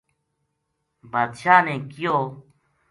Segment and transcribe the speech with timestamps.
[1.11, 2.15] بادشاہ نے کہیو